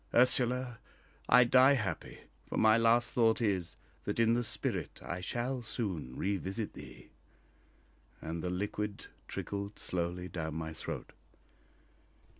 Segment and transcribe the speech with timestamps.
[0.15, 0.79] Ursula,
[1.29, 6.15] I die happy, for my last thought is, that in the spirit I shall soon
[6.17, 7.11] revisit thee,"
[8.19, 11.11] and the liquid trickled slowly down my throat.